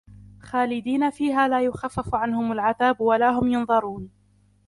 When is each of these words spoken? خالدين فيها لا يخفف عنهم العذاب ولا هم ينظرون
خالدين 0.41 1.09
فيها 1.09 1.47
لا 1.47 1.61
يخفف 1.61 2.15
عنهم 2.15 2.51
العذاب 2.51 3.01
ولا 3.01 3.29
هم 3.29 3.47
ينظرون 3.47 4.09